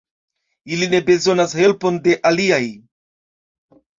[0.77, 2.61] Ili ne bezonas helpon de aliaj.